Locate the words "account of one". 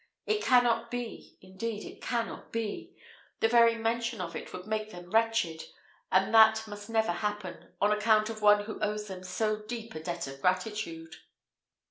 7.91-8.63